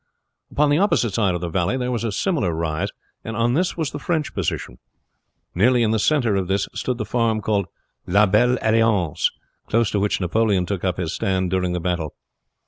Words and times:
Upon 0.51 0.71
the 0.71 0.79
opposite 0.79 1.13
side 1.13 1.35
of 1.35 1.41
the 1.41 1.47
valley 1.49 1.77
there 1.77 1.91
was 1.91 2.03
a 2.03 2.11
similar 2.11 2.53
rise, 2.55 2.89
and 3.23 3.37
on 3.37 3.53
this 3.53 3.77
was 3.77 3.91
the 3.91 3.99
French 3.99 4.33
position. 4.33 4.79
Nearly 5.53 5.83
in 5.83 5.91
the 5.91 5.99
center 5.99 6.35
of 6.35 6.47
this 6.47 6.67
stood 6.73 6.97
the 6.97 7.05
farm 7.05 7.39
called 7.39 7.67
La 8.07 8.25
Belle 8.25 8.57
Alliance, 8.63 9.29
close 9.67 9.91
to 9.91 9.99
which 9.99 10.19
Napoleon 10.19 10.65
took 10.65 10.83
up 10.83 10.97
his 10.97 11.13
stand 11.13 11.51
during 11.51 11.73
the 11.73 11.79
battle. 11.79 12.15